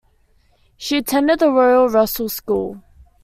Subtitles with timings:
[0.77, 2.81] She attended the Royal Russell School.